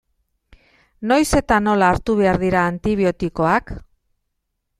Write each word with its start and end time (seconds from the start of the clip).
Noiz 1.11 1.27
eta 1.41 1.59
nola 1.67 1.89
hartu 1.91 2.15
behar 2.23 2.41
dira 2.45 2.65
antibiotikoak? 2.71 3.73